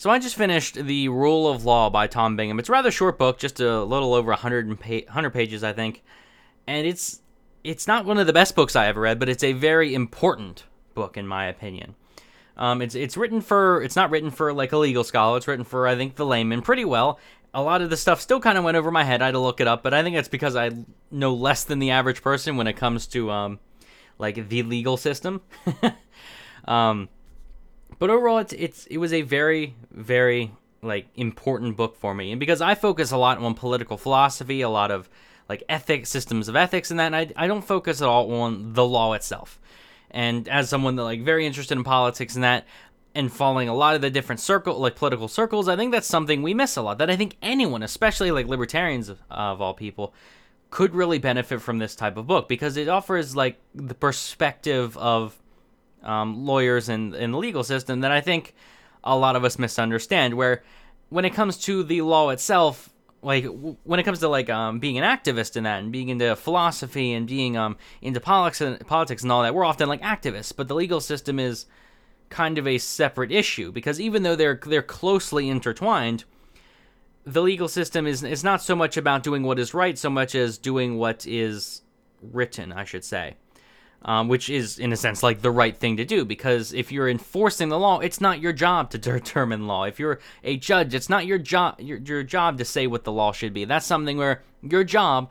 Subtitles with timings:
[0.00, 2.58] So I just finished The Rule of Law by Tom Bingham.
[2.58, 6.02] It's a rather short book, just a little over 100, pa- 100 pages, I think.
[6.66, 7.20] And it's
[7.64, 10.64] it's not one of the best books I ever read, but it's a very important
[10.94, 11.96] book in my opinion.
[12.56, 15.36] Um, it's it's written for it's not written for like a legal scholar.
[15.36, 17.18] It's written for I think the layman pretty well.
[17.52, 19.20] A lot of the stuff still kind of went over my head.
[19.20, 20.70] I had to look it up, but I think that's because I
[21.10, 23.60] know less than the average person when it comes to um,
[24.18, 25.42] like the legal system.
[26.64, 27.10] um,
[28.00, 30.50] but overall, it's it's it was a very very
[30.82, 34.68] like important book for me, and because I focus a lot on political philosophy, a
[34.70, 35.08] lot of
[35.48, 38.72] like ethics, systems of ethics, and that, and I I don't focus at all on
[38.72, 39.60] the law itself.
[40.10, 42.66] And as someone that like very interested in politics and that,
[43.14, 46.42] and following a lot of the different circle like political circles, I think that's something
[46.42, 46.98] we miss a lot.
[46.98, 50.14] That I think anyone, especially like libertarians of, of all people,
[50.70, 55.39] could really benefit from this type of book because it offers like the perspective of
[56.02, 58.54] um, lawyers and in the legal system that I think
[59.04, 60.34] a lot of us misunderstand.
[60.34, 60.62] Where
[61.08, 62.90] when it comes to the law itself,
[63.22, 63.44] like
[63.84, 67.12] when it comes to like um, being an activist in that and being into philosophy
[67.12, 70.54] and being um, into politics and politics and all that, we're often like activists.
[70.54, 71.66] But the legal system is
[72.28, 76.24] kind of a separate issue because even though they're they're closely intertwined,
[77.24, 80.34] the legal system is is not so much about doing what is right so much
[80.34, 81.82] as doing what is
[82.22, 83.36] written, I should say
[84.02, 87.08] um, which is in a sense like the right thing to do because if you're
[87.08, 89.84] enforcing the law, it's not your job to determine law.
[89.84, 93.12] If you're a judge, it's not your job your, your job to say what the
[93.12, 93.64] law should be.
[93.64, 95.30] That's something where your job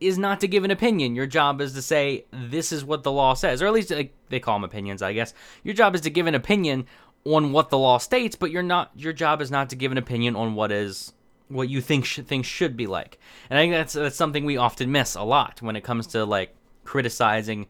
[0.00, 1.14] is not to give an opinion.
[1.14, 4.12] Your job is to say this is what the law says, or at least like,
[4.30, 5.34] they call them opinions, I guess.
[5.62, 6.86] Your job is to give an opinion
[7.24, 8.90] on what the law states, but you're not.
[8.96, 11.12] Your job is not to give an opinion on what is
[11.48, 13.18] what you think sh- things should be like.
[13.50, 16.24] And I think that's that's something we often miss a lot when it comes to
[16.24, 16.54] like
[16.84, 17.66] criticizing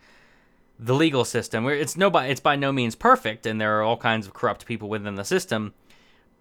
[0.83, 1.69] the legal system.
[1.69, 4.67] It's no by it's by no means perfect and there are all kinds of corrupt
[4.67, 5.75] people within the system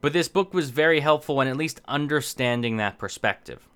[0.01, 3.67] but this book was very helpful in at least understanding that perspective.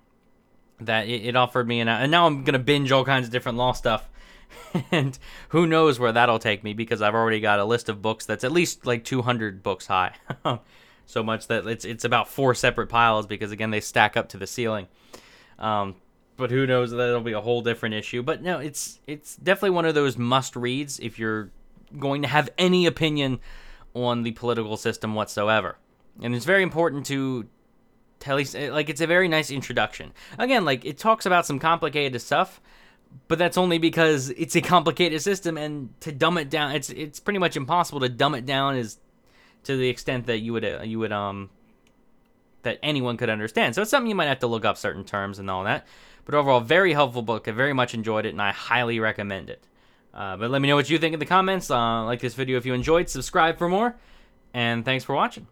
[0.80, 3.72] That it, it offered me and, now i'm to binge all kinds of different law
[3.72, 4.08] stuff
[4.90, 5.18] and
[5.50, 8.42] who knows where that'll take me because i've already got a list of books that's
[8.42, 10.14] at least like 200 books high.
[11.06, 14.38] So much that it's it's about four separate piles because again they stack up to
[14.38, 14.88] the ceiling.
[15.58, 15.96] Um,
[16.36, 18.22] but who knows that'll be a whole different issue.
[18.22, 21.50] But no it's it's definitely one of those must reads if you're
[21.98, 23.40] going to have any opinion
[23.94, 25.76] on the political system whatsoever.
[26.22, 27.46] And it's very important to
[28.20, 30.12] tell least like it's a very nice introduction.
[30.38, 32.60] Again like it talks about some complicated stuff
[33.28, 37.20] but that's only because it's a complicated system and to dumb it down it's it's
[37.20, 38.98] pretty much impossible to dumb it down is
[39.62, 41.50] to the extent that you would uh, you would um
[42.64, 45.38] that anyone could understand so it's something you might have to look up certain terms
[45.38, 45.86] and all that
[46.24, 47.48] but overall, very helpful book.
[47.48, 49.66] I very much enjoyed it, and I highly recommend it.
[50.12, 51.70] Uh, but let me know what you think in the comments.
[51.70, 53.08] Uh, like this video if you enjoyed.
[53.08, 53.96] Subscribe for more.
[54.52, 55.46] And thanks for watching.